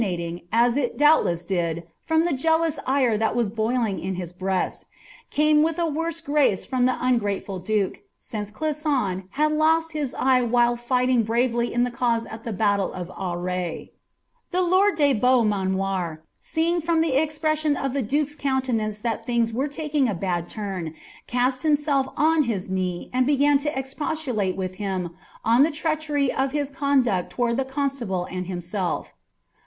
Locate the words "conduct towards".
26.73-27.57